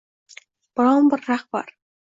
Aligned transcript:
Biron 0.79 1.13
bir 1.13 1.25
rahbar 1.29 1.73